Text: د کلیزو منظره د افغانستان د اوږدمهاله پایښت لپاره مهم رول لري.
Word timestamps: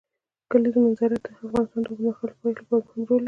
د 0.41 0.43
کلیزو 0.51 0.79
منظره 0.85 1.15
د 1.23 1.27
افغانستان 1.35 1.81
د 1.83 1.87
اوږدمهاله 1.89 2.35
پایښت 2.41 2.59
لپاره 2.63 2.83
مهم 2.85 3.01
رول 3.07 3.07
لري. 3.09 3.19